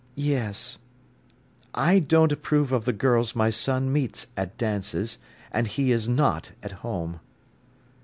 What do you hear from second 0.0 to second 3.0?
"Yes." "I don't approve of the